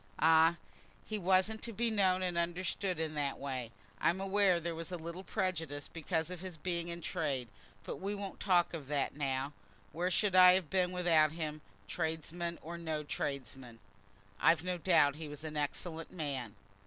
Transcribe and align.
"Ah! 0.17 0.55
he 1.05 1.19
wasn't 1.19 1.61
to 1.61 1.71
be 1.71 1.91
known 1.91 2.23
and 2.23 2.35
understood 2.35 2.99
in 2.99 3.13
that 3.13 3.37
way. 3.37 3.69
I'm 3.99 4.19
aware 4.19 4.59
there 4.59 4.73
was 4.73 4.91
a 4.91 4.97
little 4.97 5.23
prejudice, 5.23 5.87
because 5.87 6.31
of 6.31 6.41
his 6.41 6.57
being 6.57 6.87
in 6.87 7.01
trade, 7.01 7.47
but 7.83 7.97
we 7.97 8.15
won't 8.15 8.39
talk 8.39 8.73
of 8.73 8.87
that 8.87 9.15
now. 9.15 9.53
Where 9.91 10.09
should 10.09 10.35
I 10.35 10.53
have 10.53 10.71
been 10.71 10.91
without 10.91 11.33
him, 11.33 11.61
tradesman 11.87 12.57
or 12.63 12.79
no 12.79 13.03
tradesman?" 13.03 13.77
"I've 14.39 14.63
no 14.63 14.79
doubt 14.79 15.17
he 15.17 15.27
was 15.27 15.43
an 15.43 15.55
excellent 15.55 16.11
man." 16.11 16.55